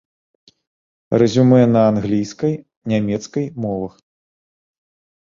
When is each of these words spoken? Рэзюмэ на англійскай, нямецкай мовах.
Рэзюмэ 1.23 1.61
на 1.75 1.81
англійскай, 1.91 2.57
нямецкай 2.95 3.45
мовах. 3.67 3.93